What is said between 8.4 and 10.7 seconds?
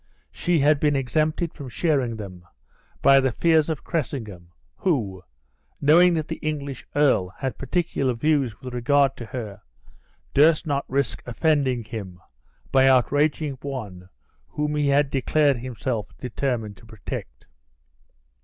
with regard to her, durst